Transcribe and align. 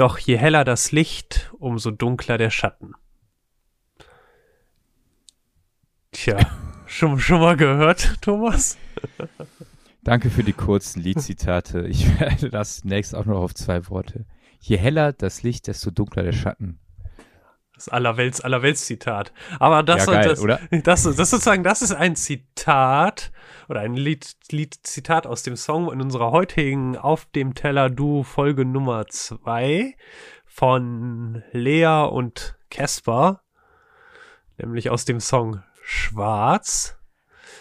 Doch 0.00 0.16
je 0.16 0.38
heller 0.38 0.64
das 0.64 0.92
Licht, 0.92 1.52
umso 1.58 1.90
dunkler 1.90 2.38
der 2.38 2.48
Schatten. 2.48 2.94
Tja, 6.10 6.38
schon, 6.86 7.20
schon 7.20 7.40
mal 7.40 7.54
gehört, 7.54 8.16
Thomas? 8.22 8.78
Danke 10.02 10.30
für 10.30 10.42
die 10.42 10.54
kurzen 10.54 11.00
Liedzitate. 11.02 11.86
Ich 11.86 12.18
werde 12.18 12.48
das 12.48 12.82
nächst 12.82 13.14
auch 13.14 13.26
noch 13.26 13.42
auf 13.42 13.54
zwei 13.54 13.90
Worte. 13.90 14.24
Je 14.58 14.78
heller 14.78 15.12
das 15.12 15.42
Licht, 15.42 15.66
desto 15.66 15.90
dunkler 15.90 16.22
der 16.22 16.32
Schatten. 16.32 16.80
Das 17.74 17.90
Allerwelts, 17.90 18.40
Allerwelts-Zitat. 18.40 19.34
Aber 19.58 19.82
das, 19.82 20.06
Ja, 20.06 20.12
geil, 20.12 20.34
das? 20.34 20.60
Das, 20.82 21.02
das 21.14 21.28
sozusagen, 21.28 21.62
das 21.62 21.82
ist 21.82 21.92
ein 21.92 22.16
Zitat 22.16 22.49
oder 22.68 23.80
ein 23.80 23.94
Lied, 23.94 24.34
Lied, 24.50 24.74
Zitat 24.82 25.26
aus 25.26 25.42
dem 25.42 25.56
Song 25.56 25.92
in 25.92 26.00
unserer 26.00 26.30
heutigen 26.30 26.96
Auf 26.96 27.26
dem 27.26 27.54
Teller 27.54 27.90
Du 27.90 28.22
Folge 28.22 28.64
Nummer 28.64 29.06
zwei 29.08 29.96
von 30.46 31.42
Lea 31.52 32.06
und 32.10 32.56
Casper. 32.70 33.42
Nämlich 34.58 34.90
aus 34.90 35.04
dem 35.04 35.20
Song 35.20 35.62
Schwarz. 35.82 36.96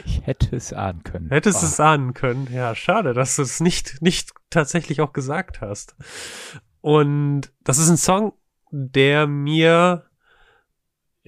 Ich 0.06 0.26
hätte 0.26 0.56
es 0.56 0.74
ahnen 0.74 1.04
können. 1.04 1.30
Hättest 1.30 1.64
Oh. 1.64 1.66
es 1.66 1.80
ahnen 1.80 2.14
können. 2.14 2.48
Ja, 2.52 2.76
schade, 2.76 3.14
dass 3.14 3.36
du 3.36 3.42
es 3.42 3.60
nicht, 3.60 4.02
nicht 4.02 4.32
tatsächlich 4.50 5.02
auch 5.02 5.14
gesagt 5.14 5.62
hast. 5.62 5.96
Und 6.82 7.52
das 7.64 7.78
ist 7.78 7.90
ein 7.90 7.98
Song, 7.98 8.34
der 8.72 9.28
mir, 9.28 10.09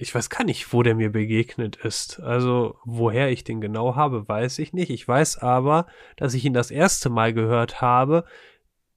ich 0.02 0.12
weiß 0.12 0.30
gar 0.30 0.42
nicht, 0.42 0.72
wo 0.72 0.82
der 0.82 0.96
mir 0.96 1.12
begegnet 1.12 1.76
ist. 1.76 2.18
Also, 2.18 2.76
woher 2.84 3.30
ich 3.30 3.44
den 3.44 3.60
genau 3.60 3.94
habe, 3.94 4.28
weiß 4.28 4.58
ich 4.58 4.72
nicht. 4.72 4.90
Ich 4.90 5.06
weiß 5.06 5.38
aber, 5.38 5.86
dass 6.16 6.34
ich 6.34 6.44
ihn 6.44 6.54
das 6.54 6.72
erste 6.72 7.08
Mal 7.08 7.32
gehört 7.32 7.80
habe, 7.80 8.24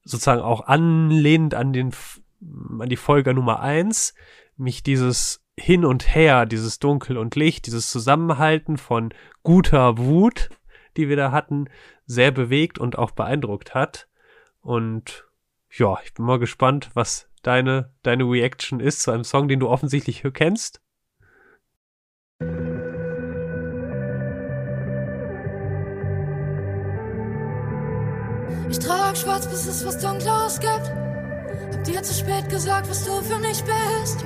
sozusagen 0.03 0.41
auch 0.41 0.65
anlehnend 0.65 1.53
an 1.53 1.73
den, 1.73 1.93
an 2.79 2.89
die 2.89 2.95
Folge 2.95 3.35
Nummer 3.35 3.59
eins, 3.59 4.15
mich 4.57 4.81
dieses 4.81 5.43
hin 5.57 5.85
und 5.85 6.15
her, 6.15 6.47
dieses 6.47 6.79
Dunkel 6.79 7.19
und 7.19 7.35
Licht, 7.35 7.67
dieses 7.67 7.91
Zusammenhalten 7.91 8.77
von 8.77 9.13
guter 9.43 9.99
Wut, 9.99 10.49
die 10.97 11.07
wir 11.07 11.17
da 11.17 11.31
hatten, 11.31 11.69
sehr 12.07 12.31
bewegt 12.31 12.79
und 12.79 12.97
auch 12.97 13.11
beeindruckt 13.11 13.75
hat. 13.75 14.07
Und 14.61 15.25
ja, 15.69 15.97
ich 16.03 16.15
bin 16.15 16.25
mal 16.25 16.39
gespannt, 16.39 16.89
was 16.95 17.29
deine, 17.43 17.93
deine 18.01 18.23
Reaction 18.23 18.79
ist 18.79 19.03
zu 19.03 19.11
einem 19.11 19.23
Song, 19.23 19.47
den 19.47 19.59
du 19.59 19.69
offensichtlich 19.69 20.23
kennst. 20.33 20.81
Ich 28.69 28.79
trag 28.79 29.15
schwarz, 29.15 29.47
bis 29.47 29.67
es 29.67 29.85
was 29.85 29.97
Dunkles 29.99 30.59
gibt. 30.59 30.91
Hab 31.71 31.83
dir 31.83 32.01
zu 32.01 32.13
spät 32.13 32.49
gesagt, 32.49 32.89
was 32.89 33.03
du 33.05 33.21
für 33.21 33.37
mich 33.37 33.63
bist. 33.63 34.25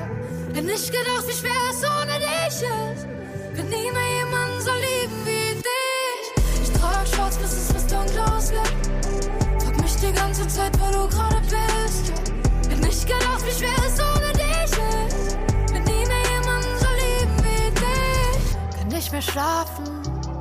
Hätt 0.53 0.65
nicht 0.65 0.91
gedacht, 0.91 1.27
wie 1.27 1.33
schwer 1.33 1.51
es 1.69 1.83
ohne 1.83 2.19
dich 2.19 2.61
ist. 2.61 3.05
Wird 3.53 3.69
nie 3.69 3.91
mehr 3.91 4.25
jemanden 4.25 4.61
so 4.61 4.71
lieben 4.71 5.25
wie 5.25 5.55
dich. 5.55 6.63
Ich 6.63 6.71
trag 6.71 7.05
schwarz, 7.07 7.37
bis 7.37 7.51
es 7.51 7.75
was 7.75 7.87
Dunkles 7.87 8.51
gibt. 8.51 9.63
Frag 9.63 9.81
mich 9.81 9.95
die 9.97 10.13
ganze 10.13 10.47
Zeit, 10.47 10.71
wo 10.79 10.85
du 10.91 11.07
gerade 11.09 11.41
bist. 11.41 12.13
Hätt 12.69 12.79
nicht 12.79 13.05
gedacht, 13.05 13.45
wie 13.45 13.51
schwer 13.51 13.85
es 13.85 13.99
ohne 13.99 14.31
dich 14.33 14.71
ist. 14.71 15.37
Wird 15.73 15.85
nie 15.85 16.05
mehr 16.05 16.25
jemanden 16.31 16.79
so 16.79 16.87
lieben 16.95 17.37
wie 17.43 17.71
dich. 17.71 18.77
Kann 18.77 18.87
nicht 18.87 19.11
mehr 19.11 19.21
schlafen, 19.21 19.83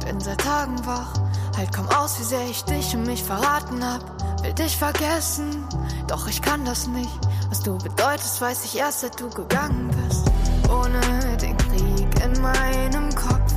bin 0.04 0.20
seit 0.20 0.41
Tagen 0.41 0.86
wach. 0.86 1.28
Halt 1.59 1.73
kaum 1.73 1.89
aus, 1.89 2.20
wie 2.20 2.25
sehr 2.25 2.48
ich 2.48 2.62
dich 2.62 2.95
und 2.95 3.05
mich 3.05 3.20
verraten 3.20 3.84
hab. 3.84 4.45
Will 4.45 4.53
dich 4.53 4.77
vergessen, 4.77 5.67
doch 6.06 6.28
ich 6.28 6.41
kann 6.41 6.65
das 6.65 6.87
nicht. 6.87 7.11
Was 7.48 7.61
du 7.61 7.77
bedeutest, 7.78 8.41
weiß 8.41 8.65
ich 8.65 8.78
erst, 8.78 9.00
seit 9.00 9.19
du 9.19 9.28
gegangen 9.28 9.91
bist. 9.91 10.23
Ohne 10.70 11.00
den 11.39 11.56
Krieg 11.56 12.25
in 12.25 12.41
meinem 12.41 13.12
Kopf. 13.12 13.53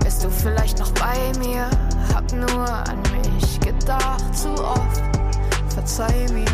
Wärst 0.00 0.24
du 0.24 0.30
vielleicht 0.30 0.78
noch 0.78 0.90
bei 0.92 1.38
mir? 1.38 1.68
Hab 2.14 2.32
nur 2.32 2.66
an 2.66 3.02
mich 3.12 3.60
gedacht, 3.60 4.34
zu 4.34 4.48
oft. 4.54 5.02
Verzeih 5.74 6.26
mir. 6.32 6.46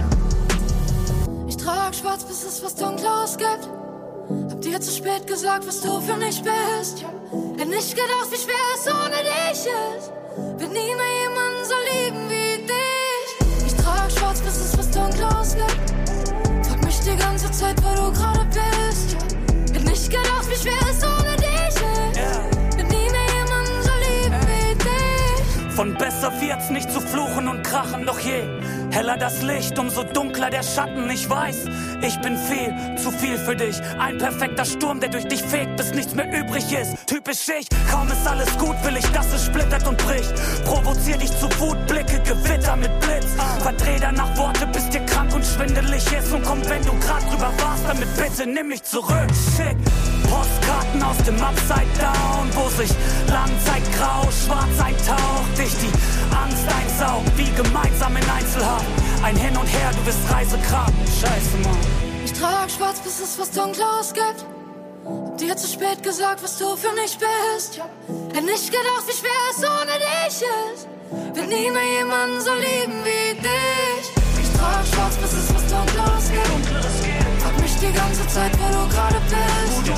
Ich 1.47 1.57
trag 1.57 1.95
schwarz, 1.95 2.25
bis 2.25 2.43
es 2.43 2.65
was 2.65 2.75
Dunkles 2.75 3.37
gibt. 3.39 4.51
Hab 4.51 4.61
dir 4.61 4.81
zu 4.81 4.91
spät 4.91 5.25
gesagt, 5.29 5.69
was 5.69 5.83
du 5.83 6.01
für 6.01 6.17
mich 6.17 6.43
bist. 6.43 7.05
Hätt 7.59 7.69
nicht 7.69 7.95
gedacht, 7.95 8.29
wie 8.33 8.37
schwer 8.37 8.55
es 8.75 8.93
ohne 8.93 9.23
dich 9.23 9.67
ist. 9.67 10.22
Wird 10.35 10.73
nie 10.73 10.95
mehr 10.95 11.15
jemanden 11.25 11.65
so 11.65 11.75
lieben 11.93 12.31
wie 12.31 12.57
dich. 12.67 13.67
Ich 13.67 13.75
trag 13.75 14.11
schwarz, 14.11 14.41
bis 14.41 14.57
es 14.57 14.79
was 14.79 14.91
Dunkles 14.91 15.57
gibt. 15.57 16.67
Frag 16.67 16.85
mich 16.85 17.01
die 17.01 17.17
ganze 17.17 17.51
Zeit, 17.51 17.77
wo 17.83 17.95
du 17.95 18.13
gerade 18.13 18.47
bist. 18.47 19.17
Hätt 19.75 19.85
nicht 19.85 20.11
gedacht, 20.11 20.49
wie 20.49 20.57
schwer 20.57 20.73
es 20.91 21.05
ohne 21.05 21.37
dich 21.37 21.69
ist. 21.69 22.77
Wird 22.77 22.89
nie 22.89 23.11
mehr 23.11 23.29
jemanden 23.37 23.83
so 23.83 23.93
lieben 24.07 24.41
wie 24.49 24.75
dich. 24.75 25.75
Von 25.75 25.95
besser 25.99 26.33
wird's 26.41 26.71
nicht 26.71 26.91
zu 26.91 27.01
fluchen 27.01 27.49
und 27.49 27.63
krachen, 27.63 28.07
doch 28.07 28.19
je 28.19 28.43
heller 28.93 29.17
das 29.17 29.43
Licht, 29.43 29.79
umso 29.79 30.05
dunkler 30.05 30.51
der 30.51 30.63
Schatten. 30.63 31.09
Ich 31.11 31.29
weiß, 31.29 31.65
ich 32.03 32.21
bin 32.21 32.37
viel, 32.37 32.75
zu 32.97 33.11
viel 33.11 33.37
für 33.39 33.57
dich. 33.57 33.81
Ein 33.99 34.19
perfekter 34.19 34.65
Sturm, 34.65 35.01
der 35.01 35.09
durch 35.09 35.27
dich 35.27 35.43
fegt, 35.43 35.77
bis 35.77 35.93
nichts 35.93 36.15
mehr 36.15 36.27
übrig 36.27 36.71
ist. 36.73 37.07
Typisch 37.07 37.49
ich, 37.49 37.67
kaum 37.91 38.09
ist 38.09 38.27
alles 38.27 38.57
gut, 38.59 38.77
will 38.85 38.97
ich, 38.97 39.07
dass 39.09 39.33
es 39.33 39.47
splittert 39.47 39.87
und 39.89 39.97
bricht. 39.99 40.33
Provozier 40.65 41.17
dich 41.17 41.31
zu 41.39 41.49
Wut, 41.59 41.87
Blicke, 41.87 42.21
Gewitter 42.21 42.77
mit 42.77 43.01
Blitz. 43.01 43.27
Verdreh 43.61 43.99
danach 44.01 44.37
Worte, 44.37 44.42
schwindelig 45.63 46.05
ist. 46.13 46.33
Und 46.33 46.43
komm, 46.43 46.61
wenn 46.69 46.85
du 46.85 46.93
grad 46.99 47.23
drüber 47.31 47.53
warst, 47.59 47.85
damit 47.87 48.09
bitte 48.17 48.49
nimm 48.49 48.69
mich 48.69 48.83
zurück. 48.83 49.29
Schick. 49.57 49.77
Postkarten 50.29 51.03
aus 51.03 51.17
dem 51.27 51.37
Upside 51.41 51.93
Down, 51.99 52.49
wo 52.55 52.69
sich 52.71 52.91
Langzeitgrau 53.29 54.23
schwarz 54.31 54.81
eintaucht, 54.83 55.59
dich 55.59 55.73
die 55.79 55.93
Angst 56.35 56.65
einsaugt, 56.81 57.31
wie 57.37 57.51
gemeinsam 57.51 58.17
in 58.17 58.31
Einzelhaft. 58.31 58.87
Ein 59.23 59.37
Hin 59.37 59.57
und 59.57 59.67
Her, 59.67 59.91
du 59.93 60.03
bist 60.05 60.19
Reisekragen. 60.31 60.95
Scheiße, 61.21 61.57
Mann. 61.63 61.79
Ich 62.25 62.33
trag 62.33 62.71
schwarz, 62.71 63.01
bis 63.01 63.21
es 63.21 63.39
was 63.39 63.51
Dunkles 63.51 64.15
gibt. 64.15 64.47
Hab 65.05 65.39
dir 65.39 65.57
zu 65.57 65.69
spät 65.69 66.03
gesagt, 66.03 66.43
was 66.43 66.59
du 66.59 66.77
für 66.77 66.93
mich 66.95 67.19
bist. 67.19 67.81
Hätt 68.33 68.45
nicht 68.45 68.71
gedacht, 68.71 69.05
wie 69.07 69.13
schwer 69.13 69.43
es 69.51 69.59
ohne 69.59 69.93
dich 69.99 70.43
ist. 70.73 70.89
Wird 71.37 71.49
nie 71.49 71.71
mehr 71.71 71.99
jemanden 71.99 72.41
so 72.41 72.53
lieben 72.55 73.05
wie 73.05 73.35
dich. 73.41 74.22
Ich 74.63 74.69
trag 74.69 74.87
schwarz, 74.87 75.17
bis 75.17 75.33
es 75.33 75.55
was 75.55 75.67
Dunkles 75.67 76.31
gibt. 76.31 77.43
Frag 77.43 77.61
mich 77.61 77.75
die 77.79 77.93
ganze 77.93 78.25
Zeit, 78.29 78.53
wo 78.61 78.69
du 78.73 78.89
gerade 78.95 79.19
bist. 79.27 79.91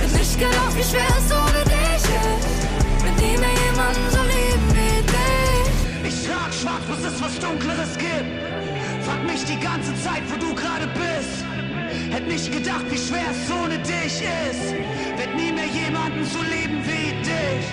Hätt 0.00 0.12
nicht 0.12 0.38
gedacht, 0.38 0.76
wie 0.76 0.84
schwer 0.84 1.10
es 1.18 1.32
ohne 1.32 1.64
dich 1.64 2.04
ist. 2.22 3.02
Wird 3.02 3.16
nie 3.18 3.36
mehr 3.36 3.54
jemanden 3.66 4.06
so 4.10 4.22
lieben 4.22 4.68
wie 4.70 5.02
dich. 5.02 6.14
Ich 6.14 6.28
trag 6.28 6.54
schwarz, 6.54 6.84
bis 6.86 7.12
es 7.12 7.20
was 7.20 7.40
Dunkleres 7.40 7.98
gibt. 7.98 8.30
Frag 9.04 9.24
mich 9.24 9.44
die 9.46 9.58
ganze 9.58 9.92
Zeit, 10.04 10.22
wo 10.30 10.36
du 10.38 10.54
gerade 10.54 10.86
bist. 10.94 11.44
Hätt 12.12 12.28
nicht 12.28 12.52
gedacht, 12.52 12.84
wie 12.90 12.98
schwer 12.98 13.30
es 13.32 13.50
ohne 13.50 13.78
dich 13.78 14.22
ist. 14.22 14.74
Werd 15.18 15.34
nie 15.34 15.50
mehr 15.50 15.66
jemanden 15.66 16.24
so 16.24 16.38
lieben 16.40 16.84
wie 16.86 17.20
dich. 17.24 17.66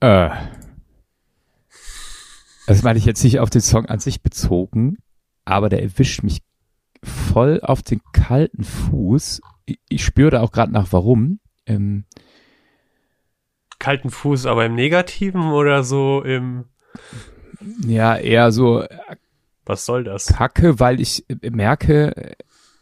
Äh. 0.00 0.61
Das 2.72 2.82
meine 2.82 2.98
ich 2.98 3.04
jetzt 3.04 3.22
nicht 3.22 3.38
auf 3.38 3.50
den 3.50 3.60
Song 3.60 3.84
an 3.84 3.98
sich 3.98 4.22
bezogen, 4.22 4.96
aber 5.44 5.68
der 5.68 5.82
erwischt 5.82 6.22
mich 6.22 6.40
voll 7.04 7.60
auf 7.60 7.82
den 7.82 8.00
kalten 8.14 8.64
Fuß. 8.64 9.42
Ich, 9.66 9.78
ich 9.90 10.02
spüre 10.02 10.30
da 10.30 10.40
auch 10.40 10.52
gerade 10.52 10.72
nach, 10.72 10.90
warum. 10.90 11.38
Ähm, 11.66 12.06
Kalten 13.78 14.08
Fuß, 14.08 14.46
aber 14.46 14.64
im 14.64 14.74
Negativen 14.74 15.50
oder 15.50 15.82
so 15.82 16.22
im, 16.22 16.64
ja, 17.86 18.16
eher 18.16 18.50
so 18.52 18.86
was 19.66 19.84
soll 19.84 20.04
das? 20.04 20.28
Kacke, 20.28 20.80
weil 20.80 20.98
ich 20.98 21.28
äh, 21.28 21.50
merke, 21.50 22.16
äh, 22.16 22.36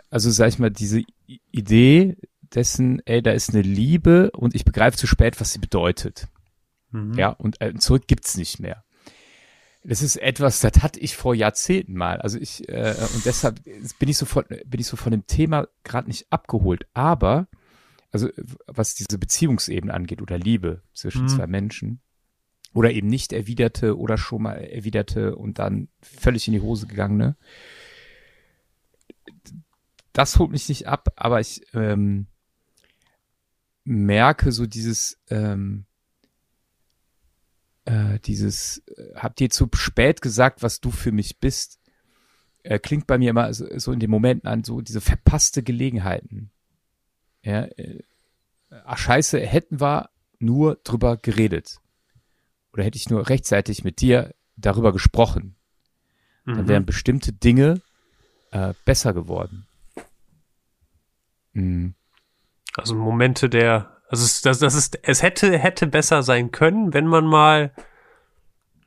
also 0.09 0.31
sag 0.31 0.51
ich 0.51 0.61
mal, 0.61 0.71
diese 0.71 1.03
Idee 1.51 2.17
dessen, 2.55 3.03
ey, 3.07 3.23
da 3.23 3.33
ist 3.33 3.51
eine 3.51 3.63
Liebe 3.63 4.31
und 4.31 4.55
ich 4.55 4.65
begreife 4.65 4.97
zu 4.97 5.09
spät, 5.09 5.41
was 5.41 5.53
sie 5.53 5.59
bedeutet. 5.59 6.29
Mhm. 6.93 7.15
Ja, 7.15 7.31
und 7.31 7.61
äh, 7.61 7.75
zurück 7.75 8.05
gibt's 8.07 8.37
nicht 8.37 8.61
mehr. 8.61 8.85
Das 9.83 10.03
ist 10.03 10.17
etwas, 10.17 10.61
das 10.61 10.83
hatte 10.83 11.01
ich 11.01 11.17
vor 11.17 11.35
Jahrzehnten 11.35 11.95
mal. 11.95 12.21
Also 12.21 12.39
ich 12.39 12.69
äh, 12.69 12.95
und 13.15 13.25
deshalb 13.25 13.63
bin 13.99 14.09
ich 14.09 14.19
so 14.19 14.27
von 14.27 14.45
bin 14.67 14.81
ich 14.81 14.87
so 14.87 14.97
von 14.97 15.11
dem 15.11 15.27
Thema 15.27 15.69
gerade 15.85 16.09
nicht 16.09 16.27
abgeholt. 16.31 16.87
Aber 16.93 17.49
also 18.13 18.29
was 18.67 18.95
diese 18.95 19.19
Beziehungsebene 19.19 19.95
angeht 19.95 20.21
oder 20.21 20.37
Liebe 20.39 20.83
zwischen 20.93 21.23
Mhm. 21.23 21.29
zwei 21.29 21.47
Menschen 21.47 22.01
oder 22.75 22.93
eben 22.93 23.09
nicht 23.09 23.33
erwiderte 23.33 23.99
oder 23.99 24.19
schon 24.19 24.43
mal 24.43 24.57
erwiderte 24.57 25.35
und 25.37 25.59
dann 25.59 25.89
völlig 26.03 26.47
in 26.47 26.53
die 26.55 26.61
Hose 26.61 26.87
gegangene. 26.87 27.37
Das 30.13 30.39
holt 30.39 30.51
mich 30.51 30.69
nicht 30.69 30.87
ab, 30.89 31.13
aber 31.17 31.41
ich 31.41 31.63
ähm, 31.73 32.27
merke 33.85 34.53
so 34.53 34.67
dieses 34.67 35.21
ähm, 35.31 35.87
äh, 37.85 38.19
dieses, 38.21 38.79
äh, 38.97 39.15
hab 39.15 39.37
dir 39.37 39.51
zu 39.51 39.69
spät 39.75 40.21
gesagt, 40.21 40.63
was 40.63 40.81
du 40.81 40.91
für 40.91 41.13
mich 41.13 41.39
bist, 41.39 41.81
äh, 42.63 42.79
klingt 42.79 43.07
bei 43.07 43.19
mir 43.19 43.31
immer 43.31 43.53
so, 43.55 43.67
so 43.79 43.93
in 43.93 44.01
den 44.01 44.11
Momenten 44.11 44.49
an, 44.49 44.65
so 44.65 44.81
diese 44.81 45.01
verpasste 45.01 45.63
Gelegenheiten. 45.63 46.51
Ja, 47.43 47.65
äh, 47.65 48.03
ach 48.85 48.99
scheiße, 48.99 49.41
hätten 49.41 49.81
wir 49.81 50.11
nur 50.39 50.79
drüber 50.85 51.17
geredet. 51.17 51.81
Oder 52.73 52.85
hätte 52.85 52.97
ich 52.97 53.11
nur 53.11 53.29
rechtzeitig 53.29 53.83
mit 53.85 54.01
dir 54.01 54.35
darüber 54.57 54.93
gesprochen, 54.93 55.57
dann 56.45 56.65
Mhm. 56.65 56.69
wären 56.69 56.87
bestimmte 56.87 57.33
Dinge 57.33 57.81
äh, 58.51 58.75
besser 58.85 59.13
geworden. 59.15 59.67
Mhm. 61.53 61.95
Also 62.77 62.95
Momente 62.95 63.49
der, 63.49 64.00
also 64.11 64.25
es, 64.25 64.43
das, 64.43 64.59
das 64.59 64.75
ist, 64.75 64.99
es 65.05 65.23
hätte, 65.23 65.57
hätte 65.57 65.87
besser 65.87 66.25
sein 66.25 66.51
können, 66.51 66.93
wenn 66.93 67.07
man 67.07 67.25
mal 67.27 67.73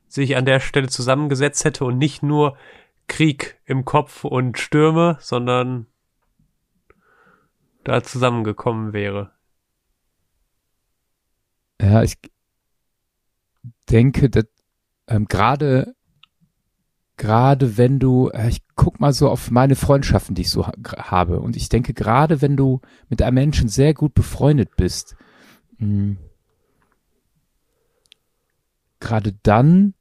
sich 0.10 0.36
an 0.36 0.44
der 0.44 0.60
Stelle 0.60 0.90
zusammengesetzt 0.90 1.64
hätte 1.64 1.86
und 1.86 1.98
nicht 1.98 2.24
nur 2.24 2.58
Krieg 3.08 3.58
im 3.64 3.86
Kopf 3.86 4.26
und 4.26 4.60
Stürme, 4.60 5.18
sondern 5.22 5.88
da 7.86 8.04
zusammengekommen 8.04 8.92
wäre. 8.92 9.32
Ja, 11.82 12.04
ich 12.04 12.16
denke, 13.90 14.30
dass 14.30 14.46
ähm, 15.08 15.26
gerade 15.30 15.96
gerade 17.18 17.78
wenn 17.78 18.00
du, 18.00 18.30
äh, 18.30 18.50
ich 18.50 18.62
guck 18.76 19.00
mal 19.00 19.14
so 19.14 19.30
auf 19.30 19.52
meine 19.52 19.76
Freundschaften, 19.76 20.36
die 20.36 20.44
ich 20.44 20.50
so 20.50 20.68
ha 20.68 20.74
habe, 20.98 21.40
und 21.40 21.56
ich 21.56 21.70
denke, 21.70 21.94
gerade 21.94 22.42
wenn 22.42 22.58
du 22.58 22.82
mit 23.10 23.22
einem 23.22 23.36
Menschen 23.36 23.70
sehr 23.70 23.94
gut 23.94 24.14
befreundet 24.14 24.76
bist, 24.76 25.16
mh, 25.78 26.16
gerade 29.00 29.34
dann 29.44 29.94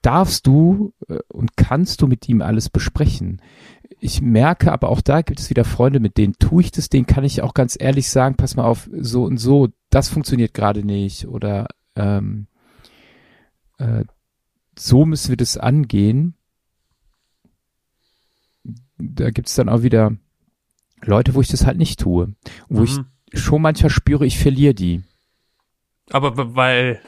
darfst 0.00 0.46
du 0.46 0.92
äh, 1.08 1.18
und 1.28 1.56
kannst 1.56 2.02
du 2.02 2.06
mit 2.06 2.28
ihm 2.28 2.42
alles 2.42 2.68
besprechen. 2.70 3.40
Ich 4.00 4.20
merke 4.20 4.72
aber 4.72 4.88
auch 4.88 5.00
da 5.00 5.22
gibt 5.22 5.38
es 5.38 5.50
wieder 5.50 5.64
Freunde, 5.64 6.00
mit 6.00 6.16
denen 6.16 6.34
tue 6.38 6.62
ich 6.62 6.72
das, 6.72 6.88
denen 6.88 7.06
kann 7.06 7.22
ich 7.22 7.42
auch 7.42 7.54
ganz 7.54 7.76
ehrlich 7.78 8.08
sagen, 8.08 8.36
pass 8.36 8.56
mal 8.56 8.64
auf, 8.64 8.90
so 8.92 9.24
und 9.24 9.38
so, 9.38 9.68
das 9.90 10.08
funktioniert 10.08 10.54
gerade 10.54 10.84
nicht 10.84 11.28
oder 11.28 11.68
ähm, 11.94 12.46
äh, 13.78 14.04
so 14.76 15.04
müssen 15.04 15.30
wir 15.30 15.36
das 15.36 15.56
angehen. 15.56 16.34
Da 18.98 19.30
gibt 19.30 19.48
es 19.48 19.54
dann 19.54 19.68
auch 19.68 19.82
wieder 19.82 20.16
Leute, 21.02 21.34
wo 21.34 21.40
ich 21.40 21.48
das 21.48 21.66
halt 21.66 21.78
nicht 21.78 21.98
tue. 22.00 22.24
Und 22.24 22.36
wo 22.68 22.80
Mhm. 22.80 23.06
ich 23.32 23.40
schon 23.40 23.62
manchmal 23.62 23.90
spüre, 23.90 24.24
ich 24.26 24.38
verliere 24.38 24.74
die. 24.74 25.02
Aber 26.10 26.54
weil, 26.54 27.00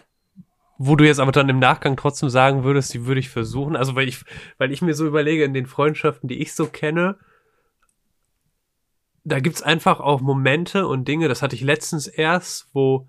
wo 0.79 0.97
du 0.97 1.05
jetzt 1.07 1.21
aber 1.21 1.33
dann 1.33 1.49
im 1.49 1.59
Nachgang 1.59 1.97
trotzdem 1.97 2.29
sagen 2.31 2.65
würdest, 2.65 2.93
die 2.95 3.07
würde 3.07 3.21
ich 3.21 3.29
versuchen, 3.29 3.77
also 3.77 3.95
weil 3.95 4.09
ich, 4.09 4.25
weil 4.59 4.73
ich 4.73 4.83
mir 4.83 4.95
so 4.95 5.07
überlege, 5.07 5.45
in 5.45 5.55
den 5.55 5.67
Freundschaften, 5.67 6.29
die 6.29 6.41
ich 6.41 6.55
so 6.55 6.67
kenne, 6.67 7.17
da 9.25 9.41
gibt's 9.41 9.63
einfach 9.63 10.01
auch 10.01 10.21
Momente 10.21 10.87
und 10.87 11.07
Dinge, 11.09 11.29
das 11.29 11.43
hatte 11.43 11.57
ich 11.57 11.63
letztens 11.63 12.07
erst, 12.07 12.69
wo, 12.73 13.09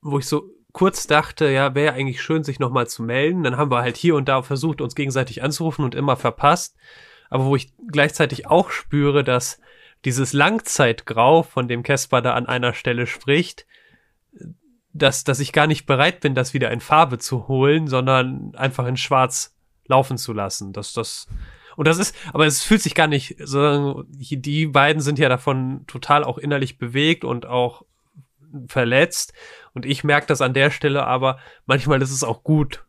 wo 0.00 0.18
ich 0.18 0.26
so 0.26 0.48
kurz 0.76 1.06
dachte, 1.06 1.48
ja, 1.48 1.74
wäre 1.74 1.94
eigentlich 1.94 2.20
schön, 2.20 2.44
sich 2.44 2.58
nochmal 2.58 2.86
zu 2.86 3.02
melden. 3.02 3.42
Dann 3.42 3.56
haben 3.56 3.70
wir 3.70 3.80
halt 3.80 3.96
hier 3.96 4.14
und 4.14 4.28
da 4.28 4.42
versucht, 4.42 4.82
uns 4.82 4.94
gegenseitig 4.94 5.42
anzurufen 5.42 5.86
und 5.86 5.94
immer 5.94 6.16
verpasst. 6.16 6.76
Aber 7.30 7.46
wo 7.46 7.56
ich 7.56 7.72
gleichzeitig 7.90 8.46
auch 8.46 8.68
spüre, 8.68 9.24
dass 9.24 9.58
dieses 10.04 10.34
Langzeitgrau, 10.34 11.42
von 11.42 11.66
dem 11.66 11.82
Casper 11.82 12.20
da 12.20 12.34
an 12.34 12.44
einer 12.44 12.74
Stelle 12.74 13.06
spricht, 13.06 13.64
dass, 14.92 15.24
dass 15.24 15.40
ich 15.40 15.54
gar 15.54 15.66
nicht 15.66 15.86
bereit 15.86 16.20
bin, 16.20 16.34
das 16.34 16.52
wieder 16.52 16.70
in 16.70 16.80
Farbe 16.80 17.16
zu 17.16 17.48
holen, 17.48 17.86
sondern 17.86 18.54
einfach 18.54 18.86
in 18.86 18.98
Schwarz 18.98 19.56
laufen 19.86 20.18
zu 20.18 20.34
lassen. 20.34 20.74
Dass 20.74 20.92
das, 20.92 21.26
und 21.76 21.88
das 21.88 21.96
ist, 21.96 22.14
aber 22.34 22.44
es 22.44 22.62
fühlt 22.62 22.82
sich 22.82 22.94
gar 22.94 23.06
nicht, 23.06 23.36
sondern 23.42 24.04
die 24.10 24.66
beiden 24.66 25.00
sind 25.00 25.18
ja 25.18 25.30
davon 25.30 25.86
total 25.86 26.22
auch 26.22 26.36
innerlich 26.36 26.76
bewegt 26.76 27.24
und 27.24 27.46
auch 27.46 27.86
verletzt. 28.68 29.32
Und 29.76 29.84
ich 29.84 30.04
merke 30.04 30.26
das 30.26 30.40
an 30.40 30.54
der 30.54 30.70
Stelle 30.70 31.06
aber, 31.06 31.38
manchmal 31.66 32.00
ist 32.00 32.10
es 32.10 32.24
auch 32.24 32.42
gut, 32.42 32.82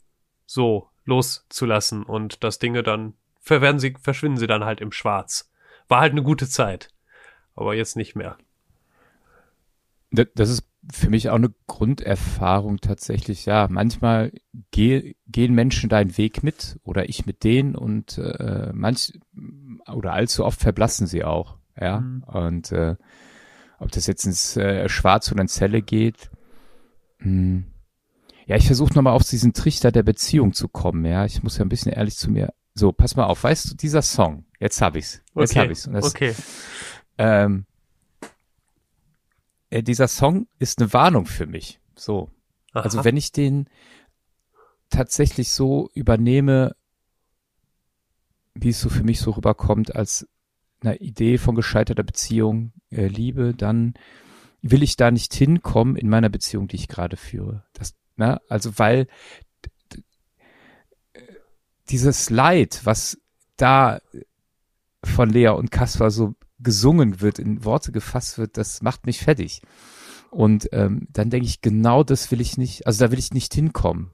so 0.45 0.88
loszulassen 1.04 2.04
und 2.04 2.45
das 2.45 2.60
Dinge 2.60 2.81
dann, 2.81 3.13
verwerden 3.42 3.78
sie, 3.81 3.94
verschwinden 4.01 4.38
sie 4.38 4.48
dann 4.48 4.63
halt 4.63 4.80
im 4.80 4.94
Schwarz. 4.94 5.51
War 5.89 6.00
halt 6.00 6.13
eine 6.13 6.24
gute 6.24 6.48
Zeit. 6.48 6.88
Aber 7.57 7.75
jetzt 7.75 7.98
nicht 7.98 8.16
mehr. 8.16 8.38
Da- 10.12 10.24
Das 10.36 10.50
ist 10.50 10.63
für 10.89 11.10
mich 11.10 11.30
auch 11.30 11.36
eine 11.36 11.54
Grunderfahrung 11.68 12.80
tatsächlich. 12.80 13.45
Ja, 13.45 13.68
manchmal 13.69 14.31
geh, 14.72 15.16
gehen 15.28 15.54
Menschen 15.54 15.89
deinen 15.89 16.18
Weg 16.18 16.42
mit 16.42 16.80
oder 16.86 17.10
ich 17.10 17.25
mit 17.25 17.44
denen 17.44 17.75
und 17.75 18.18
äh, 18.18 18.72
manch 18.74 19.19
oder 19.94 20.13
allzu 20.13 20.45
oft 20.45 20.62
verblassen 20.62 21.06
sie 21.06 21.25
auch. 21.25 21.57
Ja, 21.78 22.00
Mhm. 22.00 22.24
und 22.24 22.72
äh, 22.72 22.95
ob 23.80 23.92
das 23.92 24.07
jetzt 24.07 24.25
ins 24.25 24.56
äh, 24.56 24.88
Schwarz 24.88 25.30
oder 25.34 25.42
ins 25.42 25.56
Zelle 25.56 25.81
geht. 25.81 26.31
Hm. 27.19 27.65
Ja, 28.45 28.55
ich 28.55 28.67
versuche 28.67 28.93
nochmal 28.93 29.13
auf 29.13 29.23
diesen 29.23 29.53
Trichter 29.53 29.91
der 29.91 30.03
Beziehung 30.03 30.53
zu 30.53 30.67
kommen. 30.67 31.03
Ja, 31.05 31.25
ich 31.25 31.43
muss 31.43 31.57
ja 31.57 31.65
ein 31.65 31.69
bisschen 31.69 31.91
ehrlich 31.91 32.15
zu 32.15 32.31
mir. 32.31 32.53
So, 32.73 32.91
pass 32.91 33.15
mal 33.15 33.25
auf, 33.25 33.43
weißt 33.43 33.71
du, 33.71 33.75
dieser 33.75 34.01
Song, 34.01 34.45
jetzt 34.59 34.81
hab 34.81 34.95
ich's. 34.95 35.21
Jetzt 35.35 35.51
Okay, 35.51 35.59
hab 35.59 35.71
ich's. 35.71 35.89
Das, 35.91 36.05
okay. 36.05 36.35
ähm, 37.17 37.65
äh, 39.69 39.83
dieser 39.83 40.07
Song 40.07 40.47
ist 40.59 40.79
eine 40.79 40.93
Warnung 40.93 41.25
für 41.25 41.47
mich. 41.47 41.79
So. 41.95 42.29
Also 42.71 42.99
Aha. 42.99 43.05
wenn 43.05 43.17
ich 43.17 43.31
den 43.31 43.67
tatsächlich 44.89 45.51
so 45.51 45.89
übernehme, 45.93 46.75
wie 48.53 48.69
es 48.69 48.79
so 48.79 48.89
für 48.89 49.03
mich 49.03 49.19
so 49.19 49.31
rüberkommt, 49.31 49.95
als 49.95 50.27
eine 50.81 50.97
Idee 50.97 51.37
von 51.37 51.55
gescheiterter 51.55 52.03
Beziehung, 52.03 52.71
äh, 52.91 53.07
Liebe, 53.07 53.53
dann 53.53 53.95
will 54.62 54.83
ich 54.83 54.95
da 54.95 55.12
nicht 55.12 55.33
hinkommen 55.33 55.95
in 55.95 56.09
meiner 56.09 56.30
Beziehung, 56.30 56.68
die 56.68 56.75
ich 56.75 56.88
gerade 56.88 57.18
führe. 57.18 57.63
Das, 57.74 57.94
na, 58.15 58.42
also 58.50 58.77
weil 58.77 59.07
dieses 61.89 62.30
Leid, 62.30 62.81
was 62.83 63.18
da 63.56 64.00
von 65.04 65.30
Lea 65.30 65.50
und 65.50 65.71
Kaspar 65.71 66.12
so 66.12 66.36
gesungen 66.59 67.21
wird, 67.21 67.39
in 67.39 67.63
Worte 67.63 67.92
gefasst 67.92 68.38
wird, 68.38 68.57
das 68.57 68.81
macht 68.81 69.06
mich 69.06 69.19
fertig. 69.19 69.62
Und 70.31 70.69
ähm, 70.74 71.07
dann 71.12 71.30
denke 71.30 71.48
ich, 71.48 71.62
genau 71.62 72.03
das 72.03 72.31
will 72.31 72.42
ich 72.42 72.57
nicht, 72.57 72.86
also 72.86 73.06
da 73.06 73.12
will 73.12 73.19
ich 73.19 73.33
nicht 73.33 73.53
hinkommen. 73.53 74.12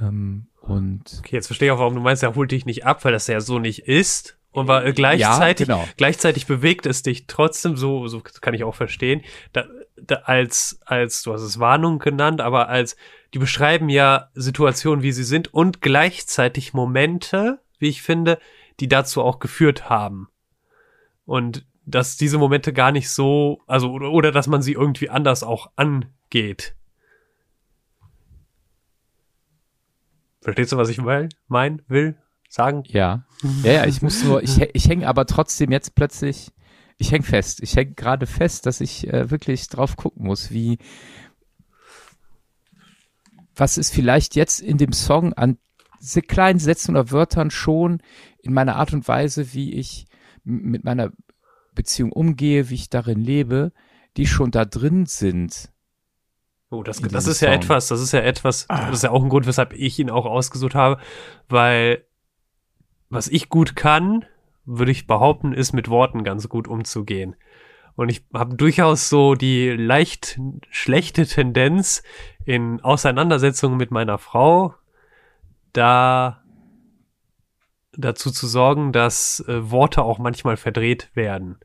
Ähm, 0.00 0.46
und 0.60 1.18
Okay, 1.18 1.36
jetzt 1.36 1.46
verstehe 1.46 1.68
ich 1.68 1.72
auch, 1.72 1.78
warum 1.78 1.94
du 1.94 2.00
meinst, 2.00 2.22
er 2.22 2.34
holt 2.34 2.50
dich 2.50 2.66
nicht 2.66 2.86
ab, 2.86 3.04
weil 3.04 3.12
das 3.12 3.26
ja 3.26 3.40
so 3.40 3.58
nicht 3.58 3.80
ist. 3.80 4.38
Und 4.52 4.66
war 4.66 4.84
äh, 4.84 4.92
gleichzeitig, 4.92 5.68
ja, 5.68 5.76
genau. 5.76 5.88
gleichzeitig 5.96 6.46
bewegt 6.46 6.86
es 6.86 7.02
dich 7.02 7.26
trotzdem, 7.26 7.76
so, 7.76 8.08
so 8.08 8.20
kann 8.20 8.54
ich 8.54 8.64
auch 8.64 8.74
verstehen, 8.74 9.22
da, 9.52 9.64
da, 9.96 10.16
als, 10.24 10.80
als, 10.84 11.22
du 11.22 11.32
hast 11.32 11.42
es 11.42 11.60
Warnung 11.60 11.98
genannt, 11.98 12.40
aber 12.40 12.68
als, 12.68 12.96
die 13.32 13.38
beschreiben 13.38 13.88
ja 13.88 14.28
Situationen, 14.34 15.02
wie 15.02 15.12
sie 15.12 15.24
sind 15.24 15.54
und 15.54 15.80
gleichzeitig 15.80 16.72
Momente, 16.72 17.60
wie 17.78 17.88
ich 17.88 18.02
finde, 18.02 18.38
die 18.80 18.88
dazu 18.88 19.22
auch 19.22 19.38
geführt 19.38 19.88
haben. 19.88 20.28
Und 21.26 21.64
dass 21.84 22.16
diese 22.16 22.38
Momente 22.38 22.72
gar 22.72 22.92
nicht 22.92 23.10
so, 23.10 23.62
also, 23.66 23.90
oder, 23.92 24.10
oder 24.10 24.32
dass 24.32 24.48
man 24.48 24.62
sie 24.62 24.72
irgendwie 24.72 25.10
anders 25.10 25.42
auch 25.42 25.70
angeht. 25.76 26.74
Verstehst 30.40 30.72
du, 30.72 30.76
was 30.76 30.88
ich 30.88 30.98
mein, 30.98 31.28
mein 31.48 31.82
will, 31.86 32.16
sagen? 32.50 32.82
Ja, 32.86 33.24
ja, 33.62 33.72
ja, 33.72 33.86
ich 33.86 34.02
muss 34.02 34.22
nur, 34.24 34.42
ich, 34.42 34.60
ich 34.74 34.88
hänge 34.88 35.08
aber 35.08 35.26
trotzdem 35.26 35.72
jetzt 35.72 35.94
plötzlich, 35.94 36.52
ich 36.98 37.12
häng 37.12 37.22
fest. 37.22 37.62
Ich 37.62 37.76
häng 37.76 37.94
gerade 37.96 38.26
fest, 38.26 38.66
dass 38.66 38.80
ich 38.80 39.08
äh, 39.08 39.30
wirklich 39.30 39.68
drauf 39.68 39.96
gucken 39.96 40.26
muss, 40.26 40.50
wie, 40.50 40.78
was 43.54 43.78
ist 43.78 43.94
vielleicht 43.94 44.36
jetzt 44.36 44.60
in 44.60 44.76
dem 44.76 44.92
Song 44.92 45.32
an 45.32 45.58
kleinen 46.28 46.58
Sätzen 46.58 46.92
oder 46.96 47.10
Wörtern 47.10 47.50
schon 47.50 48.02
in 48.42 48.52
meiner 48.52 48.76
Art 48.76 48.92
und 48.92 49.06
Weise, 49.06 49.52
wie 49.52 49.74
ich 49.74 50.06
mit 50.44 50.84
meiner 50.84 51.12
Beziehung 51.74 52.12
umgehe, 52.12 52.70
wie 52.70 52.74
ich 52.74 52.90
darin 52.90 53.20
lebe, 53.20 53.72
die 54.16 54.26
schon 54.26 54.50
da 54.50 54.64
drin 54.64 55.06
sind. 55.06 55.70
Oh, 56.70 56.82
das, 56.82 57.00
das 57.00 57.26
ist 57.26 57.40
ja 57.40 57.48
Song. 57.48 57.62
etwas, 57.62 57.88
das 57.88 58.00
ist 58.00 58.12
ja 58.12 58.20
etwas, 58.20 58.66
das 58.68 58.94
ist 58.94 59.02
ja 59.02 59.10
auch 59.10 59.22
ein 59.22 59.28
Grund, 59.28 59.46
weshalb 59.46 59.72
ich 59.72 59.98
ihn 59.98 60.08
auch 60.08 60.24
ausgesucht 60.24 60.74
habe, 60.74 61.00
weil 61.48 62.04
was 63.10 63.28
ich 63.28 63.48
gut 63.48 63.76
kann, 63.76 64.24
würde 64.64 64.92
ich 64.92 65.06
behaupten, 65.06 65.52
ist 65.52 65.72
mit 65.72 65.88
Worten 65.88 66.24
ganz 66.24 66.48
gut 66.48 66.68
umzugehen. 66.68 67.36
Und 67.96 68.08
ich 68.08 68.24
habe 68.32 68.54
durchaus 68.54 69.08
so 69.08 69.34
die 69.34 69.70
leicht 69.70 70.40
schlechte 70.70 71.26
Tendenz 71.26 72.02
in 72.44 72.80
Auseinandersetzungen 72.80 73.76
mit 73.76 73.90
meiner 73.90 74.16
Frau, 74.16 74.74
da 75.72 76.42
dazu 77.92 78.30
zu 78.30 78.46
sorgen, 78.46 78.92
dass 78.92 79.40
äh, 79.40 79.70
Worte 79.70 80.02
auch 80.02 80.18
manchmal 80.18 80.56
verdreht 80.56 81.10
werden. 81.14 81.58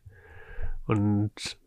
Und 0.88 1.58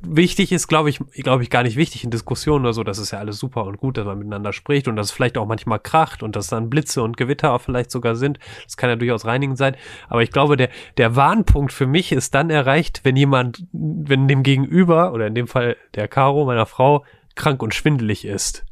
wichtig 0.00 0.52
ist, 0.52 0.68
glaube 0.68 0.90
ich, 0.90 0.98
glaube 1.12 1.42
ich, 1.42 1.50
gar 1.50 1.62
nicht 1.62 1.76
wichtig 1.76 2.04
in 2.04 2.10
Diskussionen 2.10 2.64
oder 2.64 2.72
so. 2.72 2.82
Das 2.82 2.98
ist 2.98 3.10
ja 3.10 3.18
alles 3.18 3.38
super 3.38 3.64
und 3.64 3.78
gut, 3.78 3.96
dass 3.96 4.06
man 4.06 4.18
miteinander 4.18 4.52
spricht 4.52 4.88
und 4.88 4.96
dass 4.96 5.06
es 5.06 5.12
vielleicht 5.12 5.38
auch 5.38 5.46
manchmal 5.46 5.78
kracht 5.78 6.22
und 6.22 6.36
dass 6.36 6.48
dann 6.48 6.70
Blitze 6.70 7.02
und 7.02 7.16
Gewitter 7.16 7.52
auch 7.52 7.60
vielleicht 7.60 7.90
sogar 7.90 8.16
sind. 8.16 8.38
Das 8.64 8.76
kann 8.76 8.90
ja 8.90 8.96
durchaus 8.96 9.24
reinigend 9.24 9.58
sein. 9.58 9.76
Aber 10.08 10.22
ich 10.22 10.30
glaube, 10.30 10.56
der, 10.56 10.70
der 10.96 11.16
Warnpunkt 11.16 11.72
für 11.72 11.86
mich 11.86 12.12
ist 12.12 12.34
dann 12.34 12.50
erreicht, 12.50 13.00
wenn 13.04 13.16
jemand, 13.16 13.64
wenn 13.72 14.28
dem 14.28 14.42
Gegenüber 14.42 15.12
oder 15.12 15.26
in 15.26 15.34
dem 15.34 15.46
Fall 15.46 15.76
der 15.94 16.08
Caro, 16.08 16.44
meiner 16.44 16.66
Frau, 16.66 17.04
krank 17.34 17.62
und 17.62 17.74
schwindelig 17.74 18.24
ist. 18.24 18.64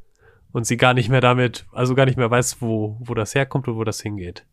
Und 0.52 0.66
sie 0.66 0.76
gar 0.76 0.94
nicht 0.94 1.08
mehr 1.08 1.20
damit, 1.20 1.66
also 1.72 1.94
gar 1.94 2.06
nicht 2.06 2.18
mehr 2.18 2.30
weiß, 2.30 2.60
wo, 2.60 2.96
wo 3.00 3.14
das 3.14 3.34
herkommt 3.34 3.68
und 3.68 3.76
wo 3.76 3.84
das 3.84 4.00
hingeht. 4.00 4.44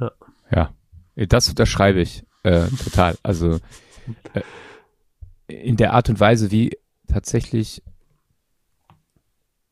Ja. 0.00 0.12
Ja. 0.50 0.70
Das 1.16 1.48
unterschreibe 1.48 2.00
ich 2.00 2.24
äh, 2.44 2.66
total. 2.84 3.18
Also 3.22 3.58
äh, 4.32 4.42
in 5.48 5.76
der 5.76 5.94
Art 5.94 6.08
und 6.08 6.20
Weise, 6.20 6.50
wie 6.50 6.78
tatsächlich 7.08 7.82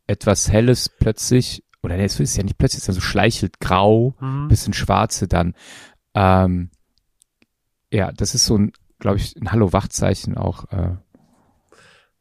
etwas 0.06 0.50
Helles 0.50 0.88
plötzlich, 0.88 1.62
oder 1.82 1.98
es 1.98 2.18
ist 2.18 2.36
ja 2.36 2.42
nicht 2.42 2.58
plötzlich, 2.58 2.78
es 2.78 2.84
ist 2.84 2.88
ja 2.88 2.94
so 2.94 3.00
schleichelt 3.00 3.60
grau, 3.60 4.14
mhm. 4.20 4.48
bisschen 4.48 4.72
schwarze 4.72 5.28
dann. 5.28 5.54
Ähm, 6.14 6.70
ja, 7.90 8.10
das 8.12 8.34
ist 8.34 8.46
so 8.46 8.56
ein, 8.56 8.72
glaube 8.98 9.18
ich, 9.18 9.36
ein 9.36 9.52
Hallo-Wachzeichen 9.52 10.36
auch 10.36 10.64
äh, 10.72 10.96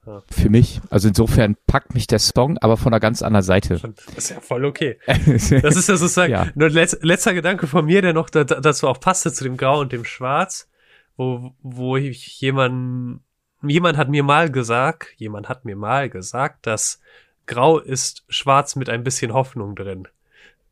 ja. 0.06 0.24
für 0.30 0.50
mich. 0.50 0.82
Also 0.90 1.08
insofern 1.08 1.56
packt 1.68 1.94
mich 1.94 2.08
der 2.08 2.20
Song, 2.20 2.58
aber 2.60 2.78
von 2.78 2.94
einer 2.94 3.00
ganz 3.00 3.22
anderen 3.22 3.44
Seite. 3.44 3.80
Das 3.80 4.18
ist 4.18 4.30
ja 4.30 4.40
voll 4.42 4.66
okay. 4.66 5.00
Das 5.08 5.52
ist 5.52 5.90
ja 5.90 5.98
sozusagen 5.98 6.32
ja. 6.32 6.48
nur 6.56 6.70
letz, 6.70 6.98
letzter 7.02 7.34
Gedanke 7.34 7.68
von 7.68 7.86
mir, 7.86 8.02
der 8.02 8.14
noch 8.14 8.30
da, 8.30 8.44
dazu 8.44 8.88
auch 8.88 9.00
passte, 9.00 9.32
zu 9.32 9.44
dem 9.44 9.58
Grau 9.58 9.80
und 9.80 9.92
dem 9.92 10.06
Schwarz, 10.06 10.70
wo, 11.18 11.56
wo 11.62 11.98
ich 11.98 12.40
jemanden 12.42 13.24
jemand 13.70 13.98
hat 13.98 14.10
mir 14.10 14.24
mal 14.24 14.52
gesagt, 14.52 15.14
jemand 15.18 15.50
hat 15.50 15.66
mir 15.66 15.76
mal 15.76 16.10
gesagt, 16.10 16.68
dass 16.68 17.00
Grau 17.46 17.80
ist 17.80 18.24
schwarz 18.28 18.76
mit 18.76 18.90
ein 18.90 19.04
bisschen 19.04 19.34
Hoffnung 19.34 19.76
drin. 19.76 20.08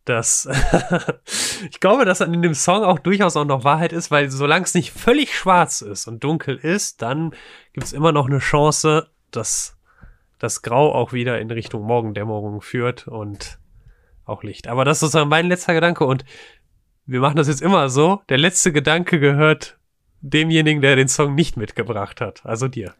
Das, 0.06 0.50
ich 1.70 1.80
glaube, 1.80 2.04
dass 2.04 2.22
an 2.22 2.42
dem 2.42 2.54
Song 2.54 2.84
auch 2.84 3.00
durchaus 3.00 3.38
auch 3.38 3.46
noch 3.46 3.64
Wahrheit 3.64 3.94
ist, 3.94 4.12
weil 4.12 4.30
solange 4.30 4.66
es 4.66 4.74
nicht 4.74 4.92
völlig 4.92 5.34
schwarz 5.36 5.82
ist 5.82 6.08
und 6.08 6.24
dunkel 6.24 6.58
ist, 6.58 7.02
dann 7.02 7.34
gibt 7.72 7.86
es 7.86 7.94
immer 7.94 8.12
noch 8.12 8.28
eine 8.28 8.40
Chance, 8.40 9.08
dass 9.32 9.78
das 10.40 10.62
Grau 10.62 10.94
auch 10.94 11.14
wieder 11.14 11.40
in 11.40 11.50
Richtung 11.52 11.84
Morgendämmerung 11.84 12.62
führt 12.62 13.08
und 13.08 13.60
auch 14.26 14.44
Licht. 14.44 14.68
Aber 14.68 14.84
das 14.84 15.02
ist 15.04 15.14
mein 15.14 15.48
letzter 15.48 15.74
Gedanke 15.74 16.06
und 16.06 16.26
wir 17.06 17.22
machen 17.22 17.38
das 17.38 17.48
jetzt 17.48 17.62
immer 17.62 17.90
so. 17.90 18.22
Der 18.28 18.38
letzte 18.38 18.74
Gedanke 18.74 19.20
gehört 19.20 19.78
demjenigen, 20.24 20.82
der 20.82 20.96
den 20.96 21.08
Song 21.08 21.36
nicht 21.36 21.58
mitgebracht 21.58 22.22
hat, 22.22 22.46
also 22.46 22.68
dir. 22.68 22.96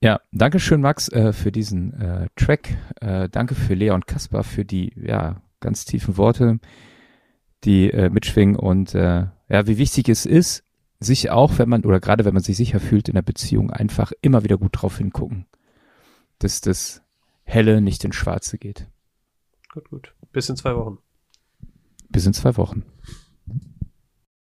Ja, 0.00 0.20
danke 0.30 0.60
schön, 0.60 0.80
Max, 0.80 1.08
äh, 1.08 1.32
für 1.32 1.50
diesen 1.50 1.92
äh, 2.00 2.28
Track. 2.36 2.76
Äh, 3.00 3.28
danke 3.28 3.54
für 3.54 3.74
Lea 3.74 3.90
und 3.90 4.06
Kaspar 4.06 4.44
für 4.44 4.64
die 4.64 4.92
ja 4.96 5.42
ganz 5.60 5.84
tiefen 5.84 6.16
Worte, 6.16 6.60
die 7.64 7.90
äh, 7.90 8.08
mitschwingen 8.08 8.56
und 8.56 8.94
äh, 8.94 9.26
ja, 9.48 9.66
wie 9.66 9.78
wichtig 9.78 10.08
es 10.08 10.26
ist, 10.26 10.62
sich 11.00 11.30
auch, 11.30 11.58
wenn 11.58 11.68
man 11.68 11.84
oder 11.84 12.00
gerade 12.00 12.24
wenn 12.24 12.34
man 12.34 12.42
sich 12.42 12.56
sicher 12.56 12.78
fühlt 12.78 13.08
in 13.08 13.14
der 13.14 13.22
Beziehung, 13.22 13.70
einfach 13.70 14.12
immer 14.22 14.44
wieder 14.44 14.58
gut 14.58 14.80
drauf 14.80 14.98
hingucken, 14.98 15.46
dass 16.38 16.60
das 16.60 17.02
Helle 17.42 17.80
nicht 17.80 18.04
ins 18.04 18.16
Schwarze 18.16 18.58
geht. 18.58 18.86
Gut, 19.72 19.90
gut. 19.90 20.14
Bis 20.32 20.48
in 20.48 20.56
zwei 20.56 20.76
Wochen. 20.76 20.98
Bis 22.10 22.26
in 22.26 22.32
zwei 22.32 22.56
Wochen. 22.56 22.84